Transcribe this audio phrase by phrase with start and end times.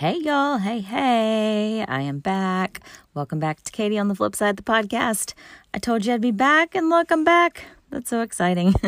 [0.00, 0.56] Hey, y'all.
[0.56, 1.84] Hey, hey.
[1.86, 2.80] I am back.
[3.12, 5.34] Welcome back to Katie on the Flip Side, the podcast.
[5.74, 7.66] I told you I'd be back, and look, I'm back.
[7.90, 8.72] That's so exciting.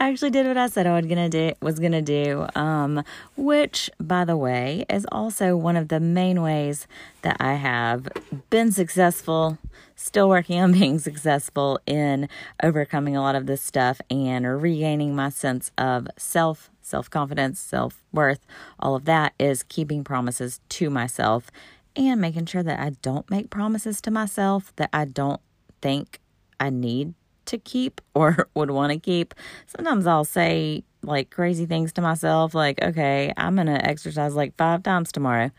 [0.00, 2.46] I actually did what I said I was gonna do was gonna do.
[2.54, 3.04] Um,
[3.36, 6.86] which, by the way, is also one of the main ways
[7.20, 8.08] that I have
[8.48, 9.58] been successful,
[9.94, 12.30] still working on being successful in
[12.62, 18.04] overcoming a lot of this stuff and regaining my sense of self self confidence, self
[18.12, 18.46] worth,
[18.78, 21.50] all of that is keeping promises to myself
[21.96, 25.40] and making sure that I don't make promises to myself that I don't
[25.80, 26.20] think
[26.58, 27.14] I need
[27.46, 29.34] to keep or would want to keep.
[29.66, 34.56] Sometimes I'll say like crazy things to myself, like, okay, I'm going to exercise like
[34.56, 35.50] five times tomorrow.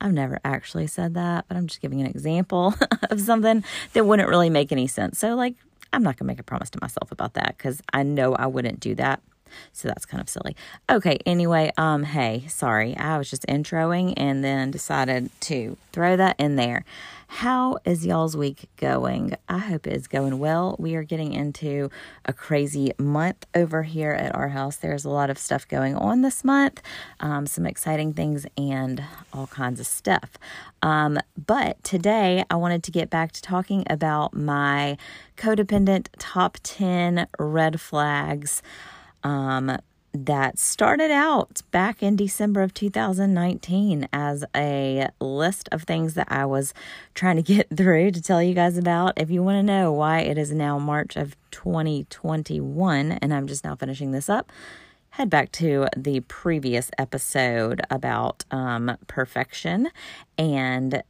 [0.00, 2.74] I've never actually said that, but I'm just giving an example
[3.10, 5.18] of something that wouldn't really make any sense.
[5.18, 5.54] So, like,
[5.92, 8.46] I'm not going to make a promise to myself about that because I know I
[8.46, 9.20] wouldn't do that.
[9.72, 10.56] So that's kind of silly.
[10.90, 12.96] Okay, anyway, um hey, sorry.
[12.96, 16.84] I was just introing and then decided to throw that in there.
[17.30, 19.36] How is y'all's week going?
[19.50, 20.76] I hope it's going well.
[20.78, 21.90] We are getting into
[22.24, 24.76] a crazy month over here at our house.
[24.76, 26.80] There's a lot of stuff going on this month,
[27.20, 29.04] um, some exciting things, and
[29.34, 30.38] all kinds of stuff.
[30.80, 34.96] Um, but today I wanted to get back to talking about my
[35.36, 38.62] codependent top 10 red flags
[39.22, 39.78] um,
[40.12, 46.46] that started out back in December of 2019 as a list of things that I
[46.46, 46.72] was
[47.14, 49.20] trying to get through to tell you guys about.
[49.20, 53.64] If you want to know why it is now March of 2021 and I'm just
[53.64, 54.50] now finishing this up,
[55.10, 59.88] head back to the previous episode about um, perfection
[60.36, 61.02] and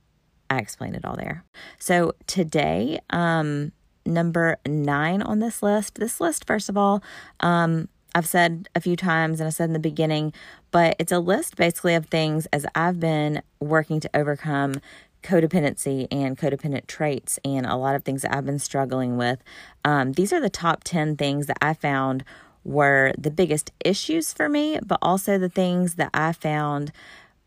[0.50, 1.44] I explained it all there.
[1.78, 3.72] So today, um,
[4.06, 7.02] number nine on this list, this list, first of all,
[7.40, 10.32] um, I've said a few times and I said in the beginning,
[10.72, 14.80] but it's a list basically of things as I've been working to overcome
[15.22, 19.40] codependency and codependent traits and a lot of things that I've been struggling with.
[19.84, 22.24] Um, these are the top 10 things that I found
[22.64, 26.90] were the biggest issues for me, but also the things that I found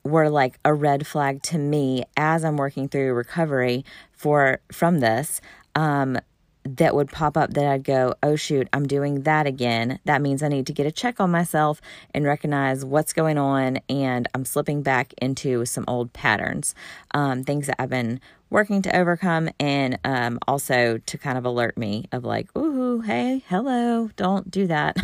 [0.06, 5.42] were like a red flag to me as I'm working through recovery for from this.
[5.76, 6.18] Um,
[6.64, 10.00] that would pop up that I'd go, oh shoot, I'm doing that again.
[10.06, 11.82] That means I need to get a check on myself
[12.14, 16.76] and recognize what's going on, and I'm slipping back into some old patterns,
[17.14, 21.78] um, things that I've been working to overcome, and um, also to kind of alert
[21.78, 24.98] me of like, ooh, hey, hello, don't do that.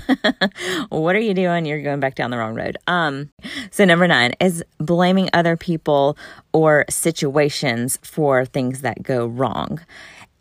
[0.89, 1.66] what are you doing?
[1.66, 2.78] You're going back down the wrong road.
[2.88, 3.31] Um,
[3.72, 6.18] so number nine is blaming other people
[6.53, 9.79] or situations for things that go wrong.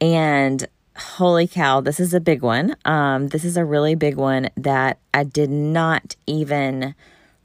[0.00, 0.66] And
[0.96, 2.76] holy cow, this is a big one.
[2.84, 6.94] Um, this is a really big one that I did not even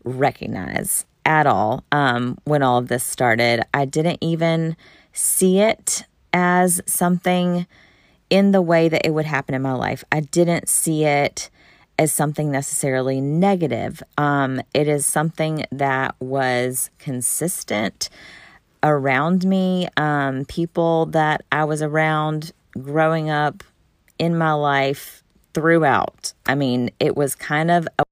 [0.03, 3.63] recognize at all um, when all of this started.
[3.73, 4.75] I didn't even
[5.13, 6.03] see it
[6.33, 7.67] as something
[8.29, 10.03] in the way that it would happen in my life.
[10.11, 11.49] I didn't see it
[11.99, 14.01] as something necessarily negative.
[14.17, 18.09] Um, it is something that was consistent
[18.81, 19.87] around me.
[19.97, 23.63] Um, people that I was around growing up
[24.19, 25.23] in my life
[25.53, 26.33] throughout.
[26.45, 28.03] I mean, it was kind of a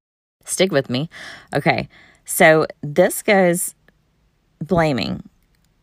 [0.46, 1.10] stick with me.
[1.54, 1.88] Okay.
[2.26, 3.76] So this goes
[4.60, 5.24] blaming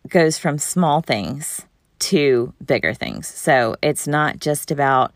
[0.09, 1.67] goes from small things
[1.99, 3.27] to bigger things.
[3.27, 5.13] So it's not just about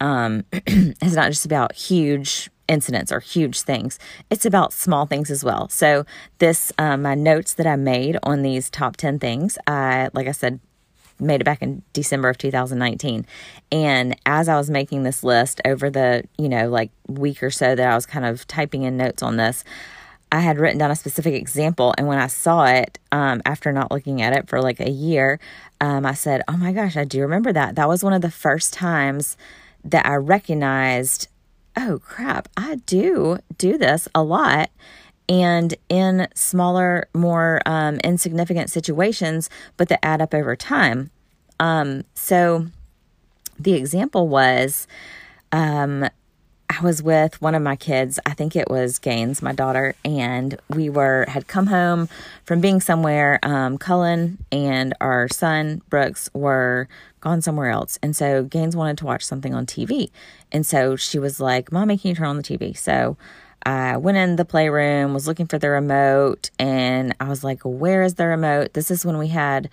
[0.00, 3.98] um it's not just about huge incidents or huge things.
[4.30, 5.68] It's about small things as well.
[5.68, 6.04] So
[6.38, 10.32] this um, my notes that I made on these top 10 things, I like I
[10.32, 10.60] said
[11.18, 13.26] made it back in December of 2019.
[13.72, 17.74] And as I was making this list over the, you know, like week or so
[17.74, 19.64] that I was kind of typing in notes on this,
[20.32, 21.94] I had written down a specific example.
[21.96, 25.38] And when I saw it, um, after not looking at it for like a year,
[25.80, 27.76] um, I said, Oh my gosh, I do remember that.
[27.76, 29.36] That was one of the first times
[29.84, 31.28] that I recognized,
[31.76, 34.70] oh crap, I do do this a lot
[35.28, 41.10] and in smaller, more um, insignificant situations, but that add up over time.
[41.58, 42.66] Um, so
[43.58, 44.86] the example was
[45.52, 46.08] um,
[46.68, 50.58] I was with one of my kids, I think it was Gaines, my daughter, and
[50.68, 52.08] we were had come home
[52.44, 53.38] from being somewhere.
[53.42, 56.88] Um, Cullen and our son Brooks were
[57.20, 60.10] gone somewhere else, and so Gaines wanted to watch something on TV,
[60.50, 63.16] and so she was like, "Mommy, can you turn on the TV?" So
[63.66, 68.02] I went in the playroom, was looking for the remote, and I was like, Where
[68.02, 68.74] is the remote?
[68.74, 69.68] This is when we had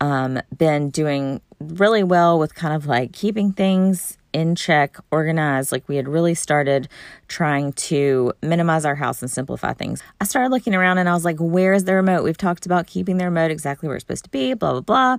[0.00, 5.72] um, been doing really well with kind of like keeping things in check, organized.
[5.72, 6.88] Like we had really started
[7.26, 10.02] trying to minimize our house and simplify things.
[10.20, 12.24] I started looking around and I was like, where is the remote?
[12.24, 15.18] We've talked about keeping the remote exactly where it's supposed to be, blah, blah, blah.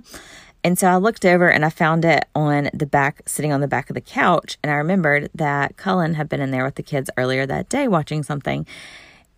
[0.62, 3.68] And so I looked over and I found it on the back, sitting on the
[3.68, 4.58] back of the couch.
[4.62, 7.88] And I remembered that Cullen had been in there with the kids earlier that day
[7.88, 8.66] watching something.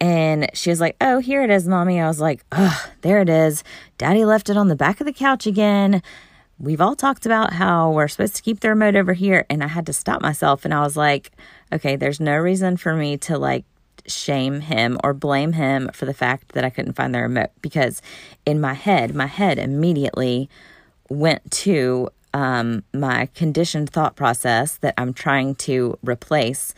[0.00, 2.00] And she was like, Oh, here it is, mommy.
[2.00, 3.62] I was like, Oh, there it is.
[3.98, 6.02] Daddy left it on the back of the couch again.
[6.58, 9.46] We've all talked about how we're supposed to keep the remote over here.
[9.48, 10.64] And I had to stop myself.
[10.64, 11.30] And I was like,
[11.72, 13.64] Okay, there's no reason for me to like
[14.06, 18.02] shame him or blame him for the fact that I couldn't find the remote because
[18.44, 20.50] in my head, my head immediately
[21.08, 26.74] went to um, my conditioned thought process that I'm trying to replace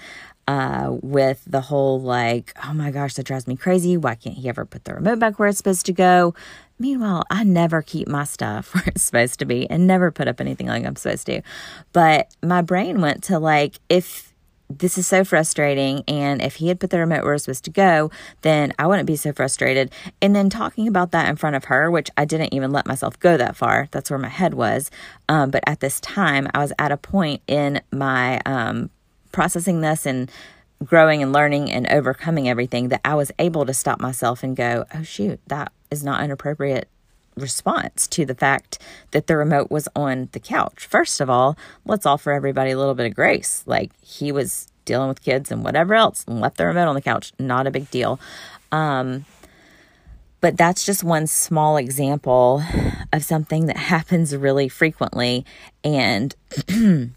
[0.47, 3.97] uh, with the whole like, oh my gosh, that drives me crazy.
[3.97, 6.35] Why can't he ever put the remote back where it's supposed to go?
[6.79, 10.41] Meanwhile, I never keep my stuff where it's supposed to be and never put up
[10.41, 11.41] anything like I'm supposed to.
[11.93, 14.34] But my brain went to like, if
[14.79, 16.05] this is so frustrating.
[16.09, 18.11] And if he had put the remote where it was supposed to go,
[18.43, 19.91] then I wouldn't be so frustrated.
[20.21, 23.19] And then talking about that in front of her, which I didn't even let myself
[23.19, 23.89] go that far.
[23.91, 24.91] That's where my head was.
[25.29, 28.91] Um, but at this time, I was at a point in my um,
[29.33, 30.31] processing this and
[30.85, 34.85] growing and learning and overcoming everything that I was able to stop myself and go,
[34.95, 36.89] oh, shoot, that is not an appropriate
[37.37, 38.79] response to the fact
[39.11, 40.87] that the remote was on the couch.
[40.87, 43.63] First of all, let's offer everybody a little bit of grace.
[43.67, 47.03] Like he was dealing with kids and whatever else and left the remote on the
[47.03, 47.33] couch.
[47.39, 48.21] Not a big deal.
[48.73, 49.25] Um,
[50.41, 52.63] but that's just one small example
[53.13, 55.47] of something that happens really frequently.
[55.83, 56.35] And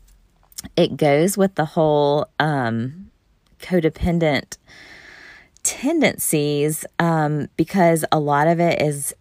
[0.78, 3.12] it goes with the whole um,
[3.60, 4.58] codependent
[5.64, 9.14] tendencies um, because a lot of it is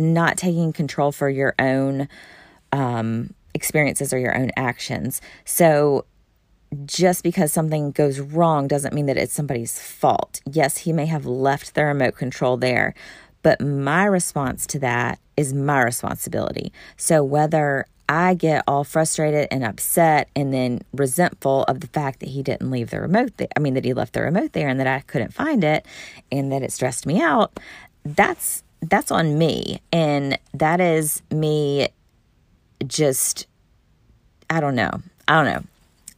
[0.00, 2.08] not taking control for your own
[2.72, 5.20] um, experiences or your own actions.
[5.44, 6.04] So,
[6.84, 10.40] just because something goes wrong doesn't mean that it's somebody's fault.
[10.50, 12.94] Yes, he may have left the remote control there,
[13.42, 16.72] but my response to that is my responsibility.
[16.96, 22.28] So, whether I get all frustrated and upset and then resentful of the fact that
[22.28, 24.88] he didn't leave the remote I mean, that he left the remote there and that
[24.88, 25.86] I couldn't find it
[26.32, 27.60] and that it stressed me out,
[28.04, 29.80] that's that's on me.
[29.92, 31.88] And that is me
[32.86, 33.46] just,
[34.48, 35.02] I don't know.
[35.28, 35.62] I don't know.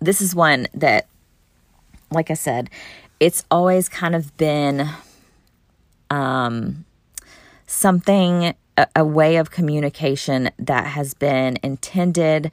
[0.01, 1.07] This is one that,
[2.11, 2.71] like I said,
[3.21, 4.89] it's always kind of been
[6.11, 6.85] um,
[7.67, 12.51] something, a, a way of communication that has been intended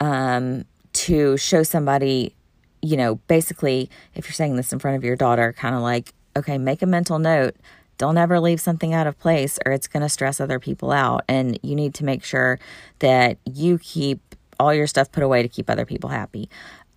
[0.00, 2.34] um, to show somebody,
[2.82, 6.12] you know, basically, if you're saying this in front of your daughter, kind of like,
[6.36, 7.56] okay, make a mental note
[7.98, 11.24] don't ever leave something out of place or it's going to stress other people out.
[11.28, 12.58] And you need to make sure
[12.98, 14.20] that you keep
[14.58, 16.48] all your stuff put away to keep other people happy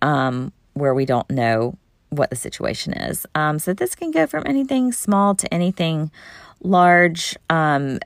[0.02, 1.76] um, where we don't know
[2.10, 3.26] what the situation is.
[3.34, 6.10] Um, so this can go from anything small to anything
[6.62, 7.36] large.
[7.50, 7.98] Um,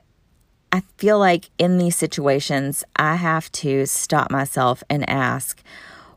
[0.71, 5.61] I feel like in these situations, I have to stop myself and ask,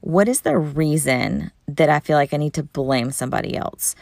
[0.00, 3.94] what is the reason that I feel like I need to blame somebody else?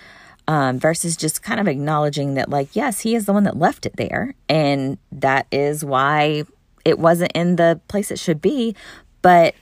[0.52, 3.87] Um, versus just kind of acknowledging that, like, yes, he is the one that left
[3.87, 4.34] it there.
[4.50, 6.44] And that is why
[6.84, 8.76] it wasn't in the place it should be.
[9.22, 9.54] But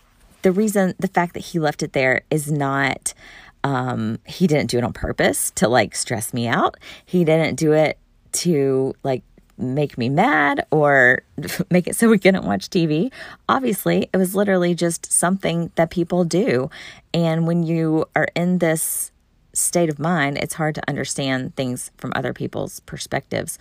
[0.43, 3.15] the reason, the fact that he left it there is not,
[3.63, 6.77] um, he didn't do it on purpose to like stress me out.
[7.07, 7.97] He didn't do it
[8.33, 9.23] to like
[9.59, 11.23] make me mad or
[11.71, 13.13] make it so we couldn't watch TV.
[13.49, 16.69] Obviously, it was literally just something that people do.
[17.15, 19.10] And when you are in this
[19.53, 23.59] state of mind, it's hard to understand things from other people's perspectives.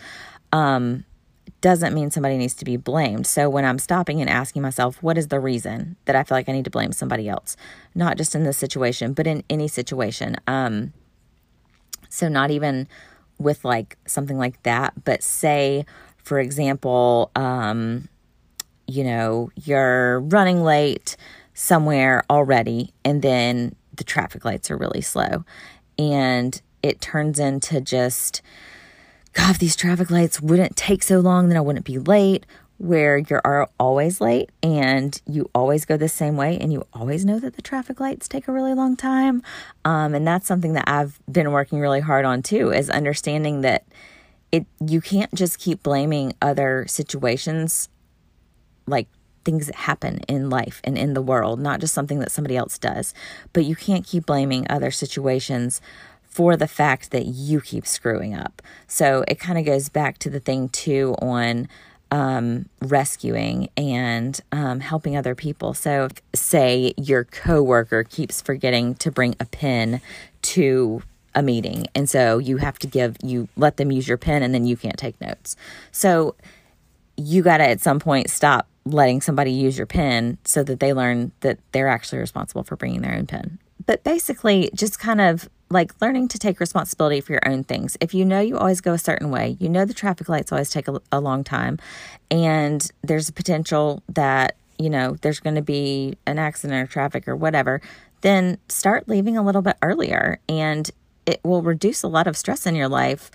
[0.52, 1.06] Um,
[1.62, 3.28] doesn't mean somebody needs to be blamed.
[3.28, 6.48] So when I'm stopping and asking myself, what is the reason that I feel like
[6.48, 7.58] I need to blame somebody else?
[7.94, 10.38] Not just in this situation, but in any situation.
[10.48, 10.94] Um,
[12.08, 12.88] so not even
[13.40, 15.86] with like something like that, but say,
[16.18, 18.08] for example, um,
[18.88, 21.16] you know, you're running late
[21.54, 25.44] somewhere already, and then the traffic lights are really slow
[26.00, 28.42] and it turns into just,
[29.34, 32.48] God, if these traffic lights wouldn't take so long, then I wouldn't be late.
[32.82, 37.38] Where you're always late and you always go the same way, and you always know
[37.38, 39.44] that the traffic lights take a really long time.
[39.84, 43.84] Um, and that's something that I've been working really hard on too, is understanding that
[44.54, 47.90] it you can't just keep blaming other situations
[48.88, 49.10] like
[49.50, 52.78] things that happen in life and in the world, not just something that somebody else
[52.78, 53.16] does.
[53.52, 55.82] But you can't keep blaming other situations
[56.22, 58.62] for the fact that you keep screwing up.
[58.88, 61.68] So it kind of goes back to the thing too on
[62.12, 65.74] um, rescuing and um, helping other people.
[65.74, 70.02] So, say your coworker keeps forgetting to bring a pen
[70.42, 71.04] to
[71.36, 74.56] a meeting, and so you have to give you let them use your pen, and
[74.56, 75.56] then you can't take notes.
[75.92, 76.34] So,
[77.20, 80.94] you got to at some point stop letting somebody use your pen so that they
[80.94, 83.60] learn that they're actually responsible for bringing their own pen.
[83.86, 87.98] But basically, just kind of like learning to take responsibility for your own things.
[88.00, 90.70] If you know you always go a certain way, you know the traffic lights always
[90.70, 91.78] take a, a long time,
[92.32, 97.28] and there's a potential that, you know, there's going to be an accident or traffic
[97.28, 97.82] or whatever,
[98.22, 100.92] then start leaving a little bit earlier and
[101.26, 103.30] it will reduce a lot of stress in your life.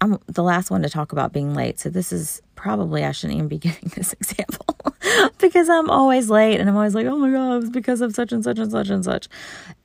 [0.00, 3.36] I'm the last one to talk about being late, so this is probably I shouldn't
[3.36, 4.76] even be giving this example
[5.38, 8.32] because I'm always late and I'm always like, oh my God, it's because of such
[8.32, 9.28] and such and such and such.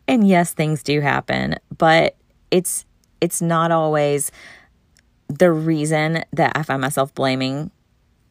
[0.08, 2.16] And yes, things do happen, but
[2.50, 2.86] it's
[3.22, 4.32] it's not always
[5.28, 7.72] the reason that I find myself blaming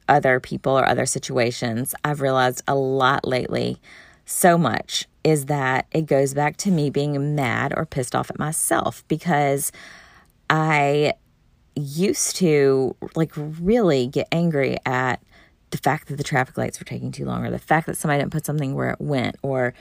[0.08, 1.94] other people or other situations.
[2.04, 3.80] I've realized a lot lately,
[4.26, 8.38] so much, is that it goes back to me being mad or pissed off at
[8.38, 9.72] myself because
[10.50, 11.14] I
[11.76, 15.20] used to like really get angry at
[15.70, 18.20] the fact that the traffic lights were taking too long or the fact that somebody
[18.20, 19.72] didn't put something where it went or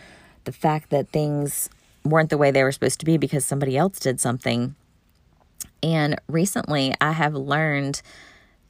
[0.46, 1.70] the fact that things
[2.04, 4.76] weren't the way they were supposed to be because somebody else did something.
[5.82, 8.02] And recently I have learned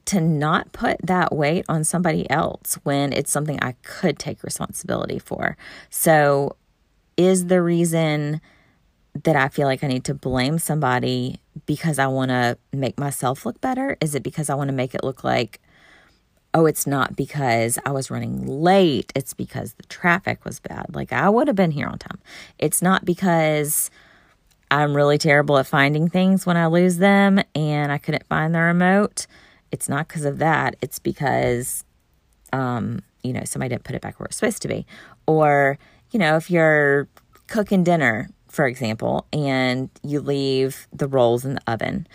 [0.05, 5.19] to not put that weight on somebody else when it's something I could take responsibility
[5.19, 5.55] for.
[5.91, 6.55] So,
[7.15, 8.41] is the reason
[9.23, 13.45] that I feel like I need to blame somebody because I want to make myself
[13.45, 13.97] look better?
[14.01, 15.59] Is it because I want to make it look like
[16.53, 19.11] oh, it's not because I was running late.
[19.15, 20.95] It's because the traffic was bad.
[20.95, 22.19] Like I would have been here on time.
[22.57, 23.91] It's not because
[24.71, 28.59] I'm really terrible at finding things when I lose them and I couldn't find the
[28.59, 29.27] remote.
[29.71, 30.75] It's not because of that.
[30.81, 31.83] It's because,
[32.51, 34.85] um, you know, somebody didn't put it back where it's supposed to be.
[35.27, 35.77] Or,
[36.11, 37.07] you know, if you're
[37.47, 42.07] cooking dinner, for example, and you leave the rolls in the oven,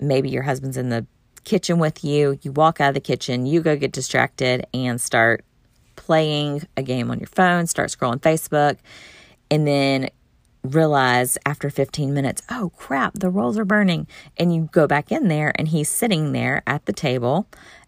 [0.00, 1.06] maybe your husband's in the
[1.44, 2.38] kitchen with you.
[2.42, 5.44] You walk out of the kitchen, you go get distracted and start
[5.96, 8.78] playing a game on your phone, start scrolling Facebook,
[9.50, 10.08] and then
[10.62, 14.06] realize after 15 minutes, oh crap, the rolls are burning.
[14.36, 17.46] And you go back in there and he's sitting there at the table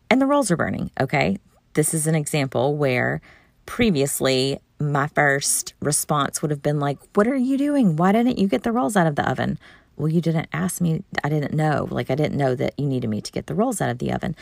[0.08, 0.90] and the rolls are burning.
[1.00, 1.38] Okay.
[1.74, 3.20] This is an example where
[3.66, 7.96] previously my first response would have been like, What are you doing?
[7.96, 9.58] Why didn't you get the rolls out of the oven?
[10.00, 11.04] well, you didn't ask me.
[11.22, 11.86] I didn't know.
[11.90, 14.12] Like, I didn't know that you needed me to get the rolls out of the
[14.12, 14.34] oven.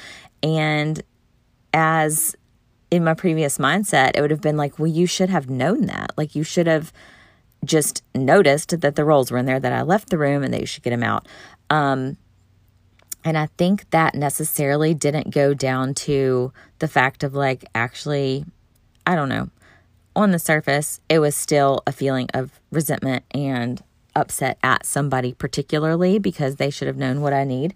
[0.42, 1.02] And
[1.74, 2.36] as
[2.90, 6.12] in my previous mindset, it would have been like, well, you should have known that.
[6.16, 6.92] Like, you should have
[7.64, 10.60] just noticed that the rolls were in there, that I left the room and that
[10.60, 11.26] you should get them out.
[11.70, 12.16] Um,
[13.24, 18.44] and I think that necessarily didn't go down to the fact of like, actually,
[19.04, 19.50] I don't know.
[20.18, 23.80] On the surface, it was still a feeling of resentment and
[24.16, 27.72] upset at somebody particularly because they should have known what I need.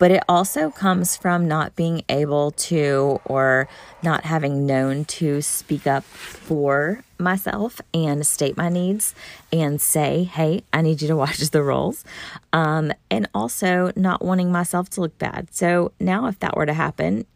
[0.00, 3.68] But it also comes from not being able to or
[4.02, 9.14] not having known to speak up for myself and state my needs
[9.52, 12.04] and say, hey, I need you to watch the rolls.
[12.52, 15.54] Um, and also not wanting myself to look bad.
[15.54, 17.26] So now, if that were to happen,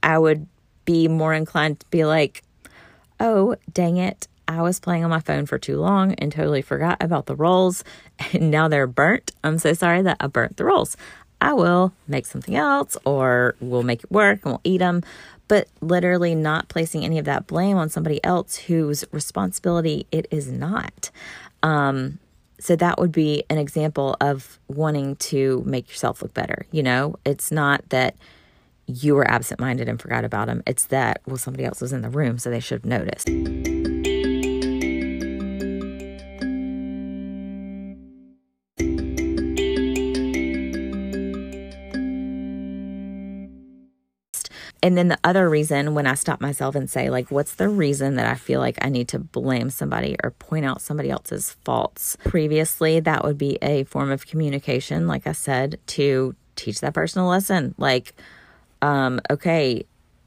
[0.00, 0.46] I would
[0.84, 2.44] be more inclined to be like,
[3.20, 4.28] oh, dang it.
[4.48, 7.82] I was playing on my phone for too long and totally forgot about the rolls,
[8.32, 9.32] and now they're burnt.
[9.42, 10.96] I'm so sorry that I burnt the rolls.
[11.40, 15.02] I will make something else or we'll make it work and we'll eat them,
[15.48, 20.50] but literally not placing any of that blame on somebody else whose responsibility it is
[20.50, 21.10] not.
[21.62, 22.18] Um,
[22.58, 26.66] so that would be an example of wanting to make yourself look better.
[26.70, 28.16] You know, it's not that
[28.86, 32.02] you were absent minded and forgot about them, it's that, well, somebody else was in
[32.02, 33.28] the room, so they should have noticed.
[44.82, 48.14] And then the other reason when I stop myself and say, like, what's the reason
[48.14, 52.16] that I feel like I need to blame somebody or point out somebody else's faults?
[52.24, 57.20] Previously, that would be a form of communication, like I said, to teach that person
[57.20, 57.74] a lesson.
[57.78, 58.14] Like,
[58.82, 59.84] um, okay,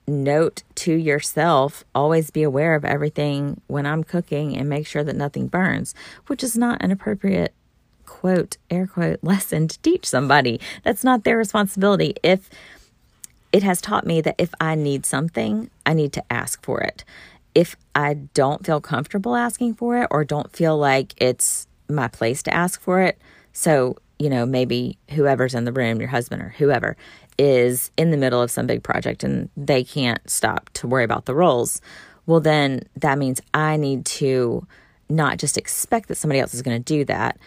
[0.07, 5.15] note to yourself, always be aware of everything when I'm cooking and make sure that
[5.15, 5.93] nothing burns,
[6.27, 7.53] which is not an appropriate
[8.05, 10.59] quote, air quote, lesson to teach somebody.
[10.83, 12.15] That's not their responsibility.
[12.23, 12.49] If
[13.51, 17.03] it has taught me that if I need something, I need to ask for it.
[17.55, 22.43] If I don't feel comfortable asking for it or don't feel like it's my place
[22.43, 23.17] to ask for it,
[23.53, 26.95] so, you know, maybe whoever's in the room, your husband or whoever,
[27.39, 31.25] is in the middle of some big project and they can't stop to worry about
[31.25, 31.81] the rolls,
[32.25, 34.67] well, then that means I need to
[35.09, 37.39] not just expect that somebody else is going to do that.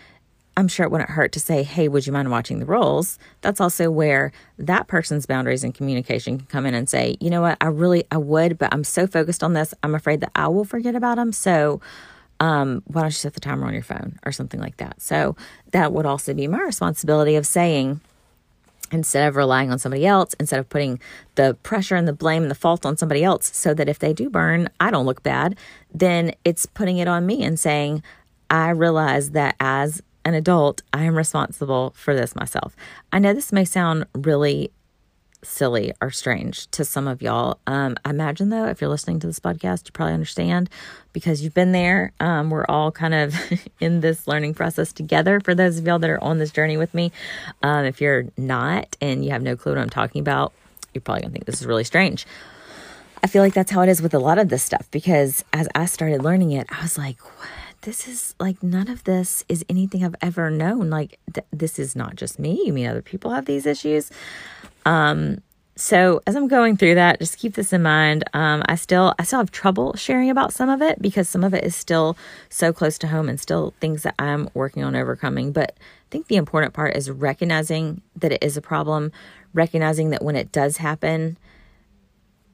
[0.56, 3.18] I'm sure it wouldn't hurt to say, Hey, would you mind watching the rolls?
[3.42, 7.42] That's also where that person's boundaries and communication can come in and say, You know
[7.42, 7.58] what?
[7.60, 9.72] I really, I would, but I'm so focused on this.
[9.82, 11.32] I'm afraid that I will forget about them.
[11.32, 11.80] So,
[12.40, 15.00] um, why don't you set the timer on your phone or something like that?
[15.00, 15.36] So,
[15.70, 18.00] that would also be my responsibility of saying,
[18.92, 21.00] instead of relying on somebody else, instead of putting
[21.34, 24.12] the pressure and the blame and the fault on somebody else, so that if they
[24.12, 25.58] do burn, I don't look bad,
[25.92, 28.02] then it's putting it on me and saying,
[28.50, 32.76] I realize that as an adult, I am responsible for this myself.
[33.12, 34.70] I know this may sound really
[35.42, 37.58] silly or strange to some of y'all.
[37.66, 40.70] Um, I imagine, though, if you're listening to this podcast, you probably understand
[41.12, 42.12] because you've been there.
[42.20, 43.34] Um, we're all kind of
[43.80, 45.40] in this learning process together.
[45.40, 47.12] For those of y'all that are on this journey with me,
[47.62, 50.52] um, if you're not and you have no clue what I'm talking about,
[50.94, 52.26] you're probably gonna think this is really strange.
[53.22, 55.68] I feel like that's how it is with a lot of this stuff because as
[55.74, 57.48] I started learning it, I was like, what?
[57.82, 60.88] this is like none of this is anything I've ever known.
[60.88, 62.62] Like th- this is not just me.
[62.64, 64.10] You mean, other people have these issues.
[64.84, 65.38] Um,
[65.74, 68.24] so as I'm going through that, just keep this in mind.
[68.34, 71.54] Um, I still I still have trouble sharing about some of it because some of
[71.54, 72.16] it is still
[72.50, 75.50] so close to home and still things that I'm working on overcoming.
[75.50, 79.12] But I think the important part is recognizing that it is a problem,
[79.54, 81.38] recognizing that when it does happen,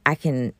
[0.06, 0.52] I can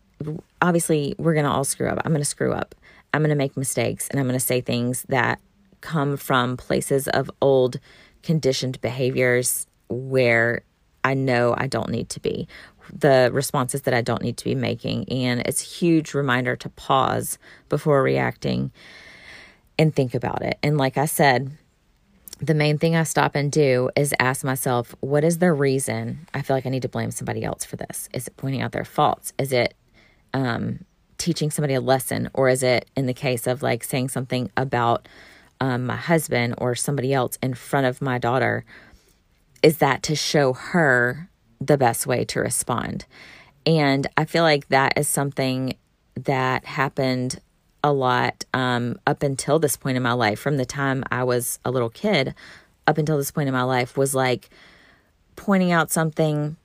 [0.60, 2.00] obviously we're gonna all screw up.
[2.04, 2.74] I'm gonna screw up.
[3.14, 5.40] I'm to make mistakes and I'm to say things that
[5.80, 7.78] come from places of old
[8.22, 10.62] conditioned behaviors where
[11.04, 12.48] I know I don't need to be,
[12.92, 15.08] the responses that I don't need to be making.
[15.10, 17.38] And it's a huge reminder to pause
[17.68, 18.72] before reacting
[19.78, 20.58] and think about it.
[20.62, 21.50] And like I said,
[22.40, 26.42] the main thing I stop and do is ask myself, what is the reason I
[26.42, 28.08] feel like I need to blame somebody else for this?
[28.12, 29.32] Is it pointing out their faults?
[29.38, 29.74] Is it
[30.32, 30.84] um,
[31.16, 35.08] teaching somebody a lesson, or is it in the case of like saying something about
[35.60, 38.64] um, my husband or somebody else in front of my daughter?
[39.62, 41.28] Is that to show her
[41.60, 43.06] the best way to respond?
[43.66, 45.76] And I feel like that is something
[46.14, 47.40] that happened
[47.84, 50.38] a lot um, up until this point in my life.
[50.40, 52.34] From the time I was a little kid
[52.86, 54.48] up until this point in my life, was like
[55.36, 56.56] pointing out something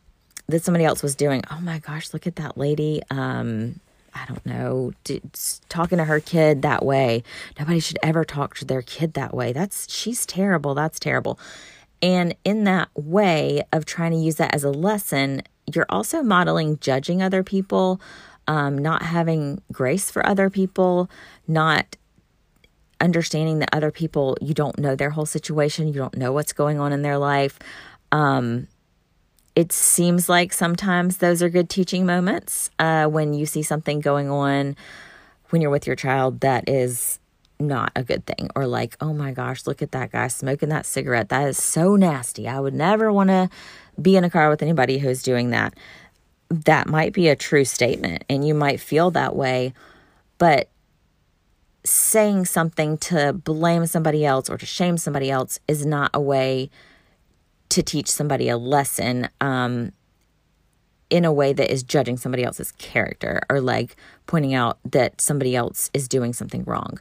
[0.47, 1.41] that somebody else was doing.
[1.51, 3.01] Oh my gosh, look at that lady.
[3.09, 3.79] Um,
[4.15, 4.93] I don't know,
[5.69, 7.23] talking to her kid that way.
[7.59, 9.53] Nobody should ever talk to their kid that way.
[9.53, 10.75] That's she's terrible.
[10.75, 11.39] That's terrible.
[12.03, 15.41] And in that way of trying to use that as a lesson,
[15.73, 18.01] you're also modeling judging other people,
[18.45, 21.09] um, not having grace for other people,
[21.47, 21.95] not
[22.99, 26.77] understanding that other people, you don't know their whole situation, you don't know what's going
[26.77, 27.57] on in their life.
[28.11, 28.67] Um,
[29.55, 34.29] it seems like sometimes those are good teaching moments uh, when you see something going
[34.29, 34.75] on
[35.49, 37.19] when you're with your child that is
[37.67, 38.49] not a good thing.
[38.55, 41.29] Or like oh my gosh look at that guy smoking that cigarette.
[41.29, 42.47] That is so nasty.
[42.47, 43.49] I would never want to
[44.01, 45.73] be in a car with anybody who's doing that.
[46.49, 49.73] That might be a true statement and you might feel that way
[50.37, 50.69] but
[51.85, 56.69] saying something to blame somebody else or to shame somebody else is not a way
[57.69, 59.91] to teach somebody a lesson um,
[61.09, 63.95] in a way that is judging somebody else's character or like
[64.25, 66.99] pointing out that somebody else is doing something wrong.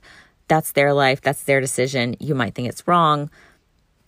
[0.53, 2.15] That's their life, that's their decision.
[2.21, 3.31] You might think it's wrong.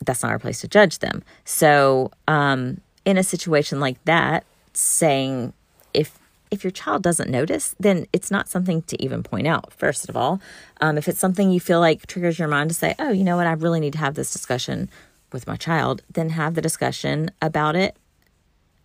[0.05, 1.23] That's not our place to judge them.
[1.47, 5.55] So, um, in a situation like that, saying
[5.95, 6.19] if
[6.51, 10.19] if your child doesn't notice, then it's not something to even point out, first of
[10.19, 10.39] all.
[10.83, 13.39] Um, if it's something you feel like triggers your mind to say, oh, you know
[13.39, 14.91] what, I really need to have this discussion
[15.33, 17.97] with my child, then have the discussion about it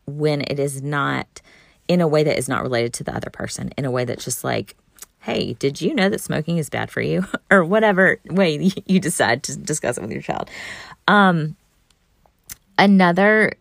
[0.06, 1.41] when it is not
[1.89, 4.24] in a way that is not related to the other person, in a way that's
[4.24, 4.78] just like,
[5.20, 7.26] hey, did you know that smoking is bad for you?
[7.52, 10.50] or whatever way you decide to discuss it with your child.
[11.08, 11.56] Um,
[12.78, 13.54] another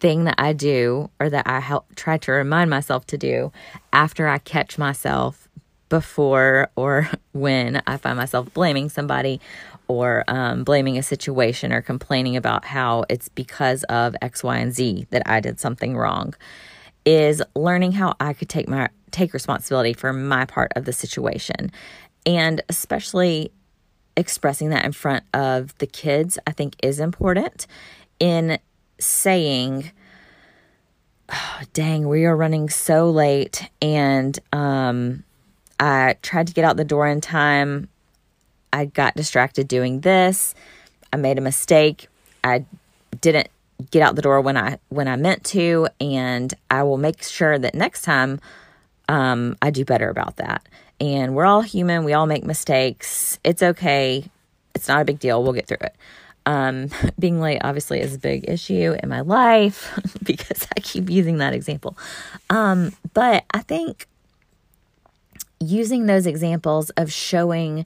[0.00, 3.52] thing that I do or that I help try to remind myself to do
[3.92, 5.48] after I catch myself
[5.88, 9.40] before or when I find myself blaming somebody
[9.88, 14.74] or um, blaming a situation or complaining about how it's because of X, Y, and
[14.74, 16.34] Z that I did something wrong
[17.06, 21.70] is learning how I could take my take responsibility for my part of the situation
[22.26, 23.50] and especially
[24.16, 27.66] expressing that in front of the kids I think is important
[28.18, 28.58] in
[28.98, 29.92] saying
[31.30, 35.24] oh, dang we are running so late and um
[35.80, 37.88] I tried to get out the door in time
[38.72, 40.54] I got distracted doing this.
[41.12, 42.08] I made a mistake.
[42.44, 42.64] I
[43.20, 43.48] didn't
[43.90, 47.58] get out the door when I when I meant to, and I will make sure
[47.58, 48.40] that next time
[49.08, 50.66] um, I do better about that.
[51.00, 52.04] And we're all human.
[52.04, 53.38] We all make mistakes.
[53.44, 54.24] It's okay.
[54.74, 55.42] It's not a big deal.
[55.42, 55.96] We'll get through it.
[56.46, 61.38] Um, being late obviously is a big issue in my life because I keep using
[61.38, 61.96] that example.
[62.50, 64.06] Um, but I think
[65.60, 67.84] using those examples of showing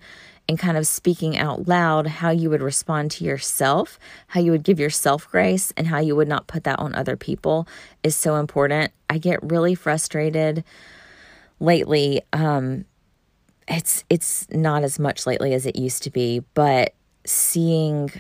[0.48, 4.64] and kind of speaking out loud how you would respond to yourself, how you would
[4.64, 7.66] give yourself grace, and how you would not put that on other people
[8.02, 8.92] is so important.
[9.08, 10.64] I get really frustrated
[11.62, 12.20] lately.
[12.32, 12.84] Um,
[13.68, 16.94] it's it's not as much lately as it used to be, but
[17.24, 18.10] seeing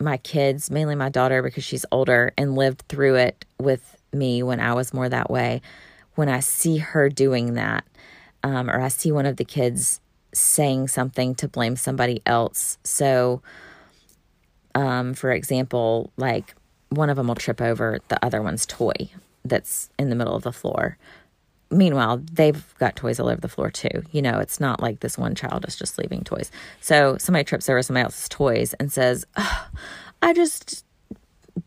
[0.00, 4.60] my kids, mainly my daughter because she's older and lived through it with me when
[4.60, 5.60] I was more that way,
[6.14, 7.84] when I see her doing that,
[8.42, 10.00] um, or I see one of the kids
[10.32, 12.78] saying something to blame somebody else.
[12.84, 13.42] So,
[14.74, 16.54] um, for example, like
[16.90, 19.10] one of them will trip over the other one's toy
[19.44, 20.96] that's in the middle of the floor.
[21.74, 24.02] Meanwhile, they've got toys all over the floor too.
[24.12, 26.50] You know, it's not like this one child is just leaving toys.
[26.80, 29.68] So somebody trips over somebody else's toys and says, oh,
[30.22, 30.84] I just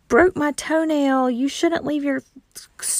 [0.07, 1.29] broke my toenail.
[1.29, 2.23] You shouldn't leave your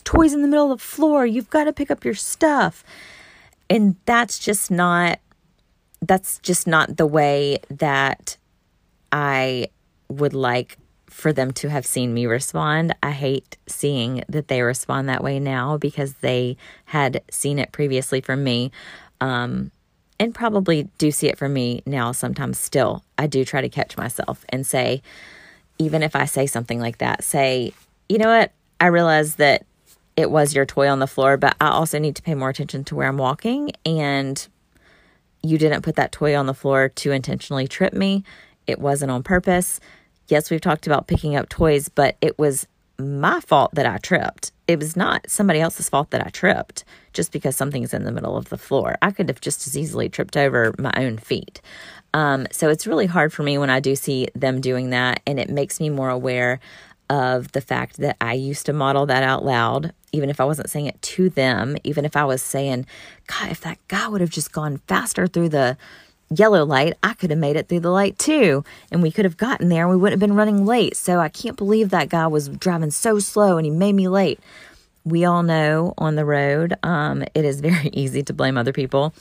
[0.03, 1.25] toys in the middle of the floor.
[1.25, 2.83] You've got to pick up your stuff.
[3.69, 5.19] And that's just not
[6.01, 8.37] that's just not the way that
[9.11, 9.67] I
[10.09, 10.77] would like
[11.17, 12.95] for them to have seen me respond.
[13.01, 18.21] I hate seeing that they respond that way now because they had seen it previously
[18.21, 18.71] from me.
[19.19, 19.71] Um,
[20.19, 23.03] and probably do see it from me now sometimes still.
[23.17, 25.01] I do try to catch myself and say,
[25.80, 27.73] even if I say something like that, say,
[28.08, 28.51] you know what?
[28.80, 29.65] I realize that
[30.15, 32.84] it was your toy on the floor, but I also need to pay more attention
[32.86, 34.47] to where I'm walking and
[35.41, 38.23] you didn't put that toy on the floor to intentionally trip me.
[38.67, 39.80] It wasn't on purpose.
[40.27, 42.67] Yes, we've talked about picking up toys, but it was
[42.99, 44.51] my fault that I tripped.
[44.67, 48.35] It was not somebody else's fault that I tripped just because something's in the middle
[48.35, 48.97] of the floor.
[49.01, 51.61] I could have just as easily tripped over my own feet.
[52.13, 55.39] Um, so it's really hard for me when I do see them doing that, and
[55.39, 56.59] it makes me more aware
[57.09, 60.69] of the fact that I used to model that out loud, even if I wasn't
[60.69, 62.85] saying it to them, even if I was saying,
[63.27, 65.77] God, if that guy would have just gone faster through the
[66.29, 68.63] yellow light, I could have made it through the light too.
[68.91, 70.95] And we could have gotten there we wouldn't have been running late.
[70.97, 74.39] So I can't believe that guy was driving so slow and he made me late.
[75.05, 79.13] We all know on the road, um, it is very easy to blame other people.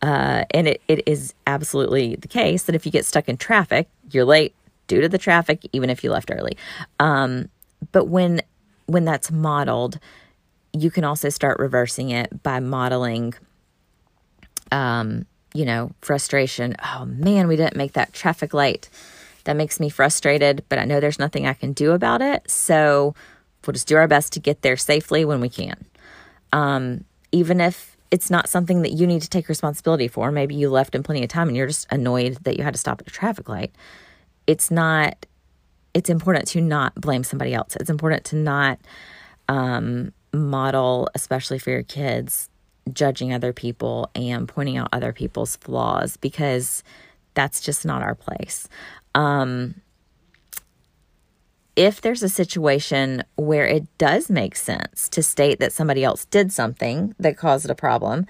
[0.00, 3.88] Uh, and it, it is absolutely the case that if you get stuck in traffic,
[4.10, 4.54] you're late
[4.86, 6.56] due to the traffic, even if you left early.
[7.00, 7.48] Um,
[7.90, 8.42] but when
[8.86, 9.98] when that's modeled,
[10.72, 13.34] you can also start reversing it by modeling
[14.70, 16.76] um, you know, frustration.
[16.82, 18.88] Oh man, we didn't make that traffic light.
[19.44, 22.48] That makes me frustrated, but I know there's nothing I can do about it.
[22.50, 23.14] So
[23.66, 25.84] we'll just do our best to get there safely when we can.
[26.52, 30.70] Um, even if it's not something that you need to take responsibility for, maybe you
[30.70, 33.08] left in plenty of time and you're just annoyed that you had to stop at
[33.08, 33.72] a traffic light
[34.46, 35.26] it's not
[35.94, 37.76] it's important to not blame somebody else.
[37.76, 38.78] It's important to not
[39.48, 42.48] um, model, especially for your kids,
[42.92, 46.82] judging other people and pointing out other people's flaws because
[47.34, 48.68] that's just not our place.
[49.14, 49.74] Um,
[51.76, 56.52] if there's a situation where it does make sense to state that somebody else did
[56.52, 58.26] something that caused a problem,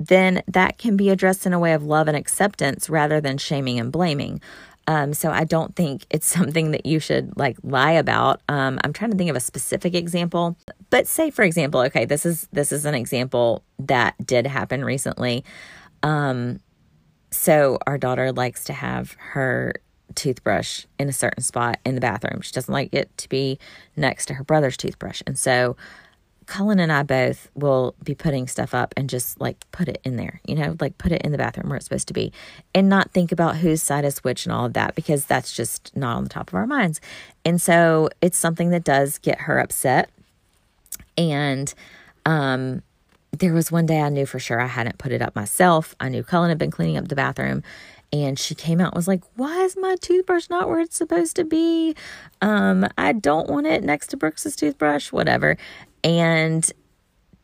[0.00, 3.78] then that can be addressed in a way of love and acceptance rather than shaming
[3.78, 4.40] and blaming.
[4.88, 8.40] Um, so I don't think it's something that you should like lie about.
[8.48, 10.56] Um, I'm trying to think of a specific example,
[10.92, 15.42] but say for example, okay, this is this is an example that did happen recently.
[16.02, 16.60] Um,
[17.30, 19.72] so our daughter likes to have her
[20.14, 22.42] toothbrush in a certain spot in the bathroom.
[22.42, 23.58] She doesn't like it to be
[23.96, 25.78] next to her brother's toothbrush, and so
[26.44, 30.16] Cullen and I both will be putting stuff up and just like put it in
[30.16, 32.32] there, you know, like put it in the bathroom where it's supposed to be
[32.74, 35.96] and not think about whose side is which and all of that because that's just
[35.96, 37.00] not on the top of our minds.
[37.46, 40.10] And so it's something that does get her upset.
[41.16, 41.72] And
[42.26, 42.82] um,
[43.32, 45.94] there was one day I knew for sure I hadn't put it up myself.
[46.00, 47.62] I knew Cullen had been cleaning up the bathroom
[48.14, 51.44] and she came out was like why is my toothbrush not where it's supposed to
[51.44, 51.96] be
[52.42, 55.56] um i don't want it next to brooks's toothbrush whatever
[56.04, 56.72] and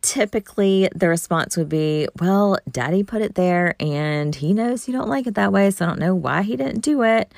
[0.01, 5.09] typically the response would be, Well, daddy put it there and he knows you don't
[5.09, 7.33] like it that way, so I don't know why he didn't do it.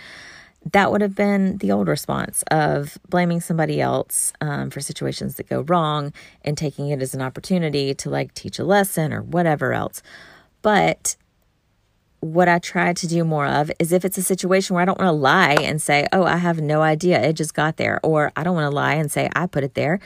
[0.72, 5.48] That would have been the old response of blaming somebody else um, for situations that
[5.48, 6.12] go wrong
[6.44, 10.02] and taking it as an opportunity to like teach a lesson or whatever else.
[10.60, 11.16] But
[12.20, 14.98] what I try to do more of is if it's a situation where I don't
[14.98, 18.30] want to lie and say, oh, I have no idea, it just got there, or
[18.36, 20.00] I don't want to lie and say, I put it there.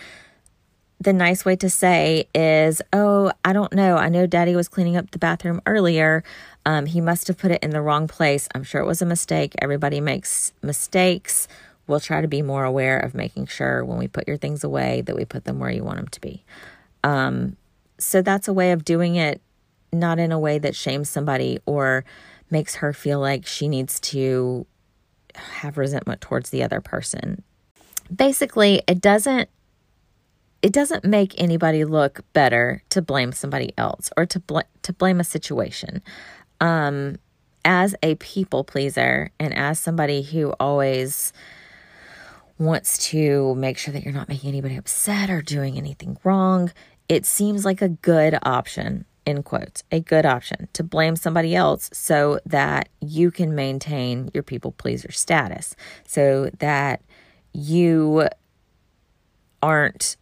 [1.01, 3.97] The nice way to say is, oh, I don't know.
[3.97, 6.23] I know daddy was cleaning up the bathroom earlier.
[6.67, 8.49] Um, he must have put it in the wrong place.
[8.55, 9.55] I'm sure it was a mistake.
[9.61, 11.47] Everybody makes mistakes.
[11.87, 15.03] We'll try to be more aware of making sure when we put your things away
[15.03, 16.43] that we put them where you want them to be.
[17.03, 17.57] Um,
[17.99, 19.43] so that's a way of doing it
[19.93, 22.05] not in a way that shames somebody or
[22.51, 24.67] makes her feel like she needs to
[25.35, 27.43] have resentment towards the other person.
[28.15, 29.49] Basically, it doesn't
[30.63, 35.21] it doesn't make anybody look better to blame somebody else or to bl- to blame
[35.21, 36.03] a situation.
[36.61, 37.17] Um
[37.65, 41.33] as a people pleaser and as somebody who always
[42.59, 46.71] wants to make sure that you're not making anybody upset or doing anything wrong,
[47.09, 51.89] it seems like a good option in quotes, a good option to blame somebody else
[51.93, 55.75] so that you can maintain your people pleaser status,
[56.07, 57.01] so that
[57.53, 58.29] you
[59.63, 60.17] aren't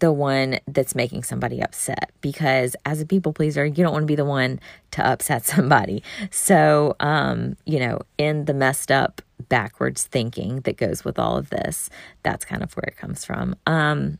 [0.00, 4.06] the one that's making somebody upset because as a people pleaser you don't want to
[4.06, 4.58] be the one
[4.90, 11.04] to upset somebody so um you know in the messed up backwards thinking that goes
[11.04, 11.90] with all of this
[12.22, 14.18] that's kind of where it comes from um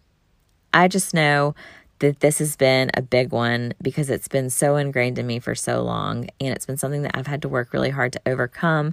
[0.75, 1.55] i just know
[2.01, 5.55] that this has been a big one because it's been so ingrained in me for
[5.55, 6.27] so long.
[6.41, 8.93] And it's been something that I've had to work really hard to overcome.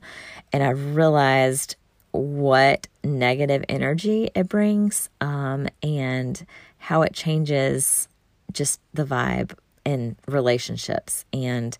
[0.53, 1.75] And I've realized
[2.11, 6.45] what negative energy it brings um, and
[6.79, 8.07] how it changes
[8.51, 9.53] just the vibe
[9.85, 11.77] in relationships and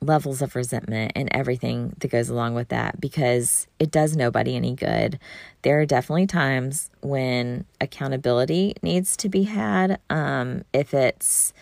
[0.00, 4.74] levels of resentment and everything that goes along with that because it does nobody any
[4.74, 5.18] good.
[5.62, 9.98] There are definitely times when accountability needs to be had.
[10.08, 11.52] Um, if it's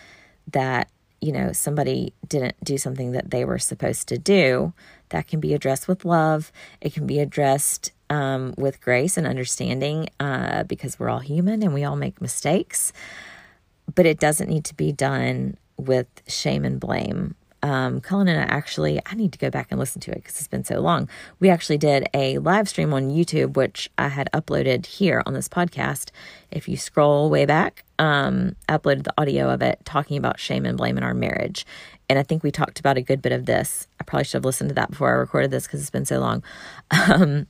[0.51, 0.89] that,
[1.19, 4.73] you know, somebody didn't do something that they were supposed to do,
[5.09, 6.51] that can be addressed with love.
[6.79, 11.73] It can be addressed um, with grace and understanding uh, because we're all human and
[11.73, 12.93] we all make mistakes.
[13.93, 18.43] But it doesn't need to be done with shame and blame um, Cullen and I
[18.43, 21.09] actually, I need to go back and listen to it because it's been so long.
[21.39, 25.49] We actually did a live stream on YouTube, which I had uploaded here on this
[25.49, 26.11] podcast.
[26.51, 30.65] If you scroll way back, um, I uploaded the audio of it talking about shame
[30.65, 31.65] and blame in our marriage.
[32.09, 33.87] And I think we talked about a good bit of this.
[33.99, 36.19] I probably should have listened to that before I recorded this because it's been so
[36.19, 36.43] long.
[37.09, 37.47] Um,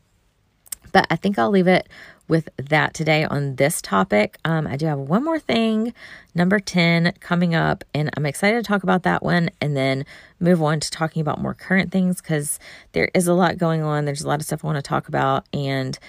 [0.97, 1.87] but I think I'll leave it
[2.27, 4.39] with that today on this topic.
[4.43, 5.93] Um, I do have one more thing,
[6.33, 10.07] number 10, coming up, and I'm excited to talk about that one and then
[10.39, 12.57] move on to talking about more current things because
[12.93, 14.05] there is a lot going on.
[14.05, 15.45] There's a lot of stuff I want to talk about.
[15.53, 15.99] And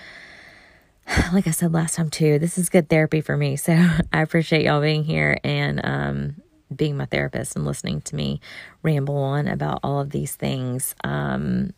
[1.34, 3.58] like I said last time, too, this is good therapy for me.
[3.62, 3.74] So
[4.10, 6.36] I appreciate y'all being here and um,
[6.74, 8.40] being my therapist and listening to me
[8.82, 10.94] ramble on about all of these things.
[11.04, 11.74] Um,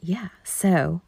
[0.00, 1.02] yeah, so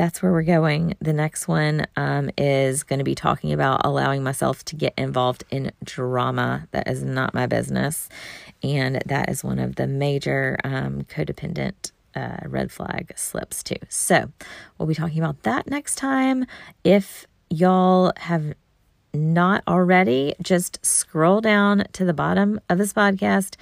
[0.00, 0.94] that's where we're going.
[1.02, 5.44] The next one um, is going to be talking about allowing myself to get involved
[5.50, 6.66] in drama.
[6.70, 8.08] That is not my business.
[8.62, 13.76] And that is one of the major um, codependent uh, red flag slips, too.
[13.90, 14.32] So
[14.78, 16.46] we'll be talking about that next time.
[16.82, 18.54] If y'all have
[19.12, 23.56] not already, just scroll down to the bottom of this podcast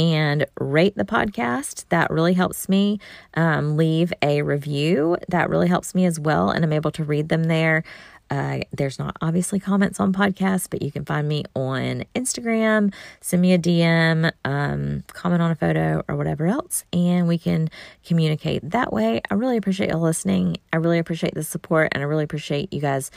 [0.00, 1.84] and rate the podcast.
[1.90, 2.98] That really helps me.
[3.34, 5.18] Um, leave a review.
[5.28, 6.48] That really helps me as well.
[6.48, 7.84] And I'm able to read them there.
[8.30, 13.42] Uh, there's not obviously comments on podcasts, but you can find me on Instagram, send
[13.42, 17.68] me a DM, um, comment on a photo or whatever else, and we can
[18.06, 19.20] communicate that way.
[19.30, 20.58] I really appreciate you listening.
[20.72, 23.10] I really appreciate the support, and I really appreciate you guys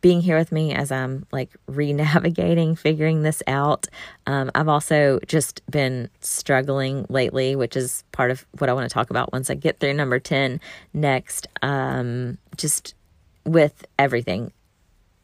[0.00, 3.86] being here with me as I'm like re navigating, figuring this out.
[4.26, 8.94] Um, I've also just been struggling lately, which is part of what I want to
[8.94, 10.60] talk about once I get through number 10
[10.94, 11.46] next.
[11.62, 12.94] Um, just
[13.44, 14.52] with everything,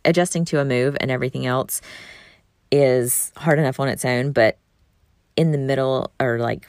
[0.05, 1.81] adjusting to a move and everything else
[2.73, 4.59] is hard enough on its own, but
[5.37, 6.69] in the middle or like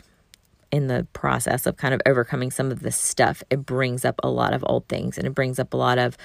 [0.72, 4.30] in the process of kind of overcoming some of this stuff, it brings up a
[4.30, 6.18] lot of old things and it brings up a lot of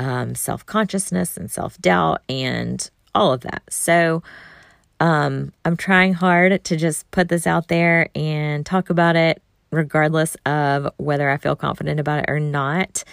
[0.00, 3.62] um, self consciousness and self doubt and all of that.
[3.68, 4.22] So,
[4.98, 10.36] um, I'm trying hard to just put this out there and talk about it, regardless
[10.46, 13.04] of whether I feel confident about it or not,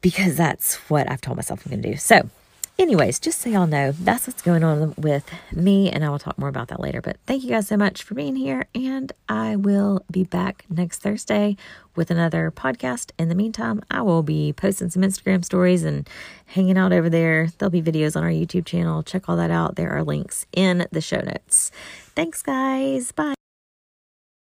[0.00, 1.96] because that's what I've told myself I'm going to do.
[1.96, 2.30] So,
[2.78, 6.38] anyways, just so y'all know, that's what's going on with me, and I will talk
[6.38, 7.00] more about that later.
[7.00, 10.98] But thank you guys so much for being here, and I will be back next
[11.02, 11.56] Thursday
[11.94, 13.10] with another podcast.
[13.18, 16.08] In the meantime, I will be posting some Instagram stories and
[16.46, 17.48] hanging out over there.
[17.58, 19.02] There'll be videos on our YouTube channel.
[19.02, 19.76] Check all that out.
[19.76, 21.70] There are links in the show notes.
[22.14, 23.12] Thanks, guys.
[23.12, 23.41] Bye.